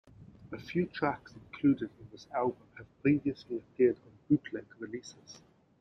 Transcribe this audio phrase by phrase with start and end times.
[0.51, 5.43] A few tracks included in this album have previously appeared on bootleg releases.